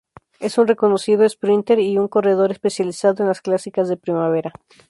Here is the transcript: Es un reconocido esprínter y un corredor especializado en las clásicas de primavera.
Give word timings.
Es 0.39 0.57
un 0.57 0.67
reconocido 0.67 1.25
esprínter 1.25 1.77
y 1.77 1.99
un 1.99 2.07
corredor 2.07 2.49
especializado 2.51 3.21
en 3.21 3.27
las 3.27 3.41
clásicas 3.41 3.87
de 3.87 3.97
primavera. 3.97 4.51